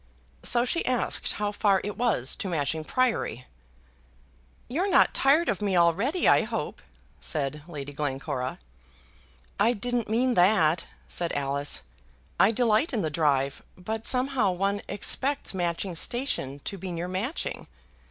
[0.41, 3.45] So she asked how far it was to Matching Priory.
[4.67, 6.81] "You're not tired of me already, I hope,"
[7.19, 8.57] said Lady Glencora.
[9.59, 11.83] "I didn't mean that," said Alice.
[12.39, 13.61] "I delight in the drive.
[13.77, 17.67] But somehow one expects Matching Station to be near Matching."